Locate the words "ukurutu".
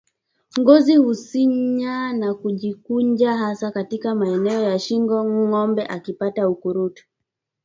6.49-7.05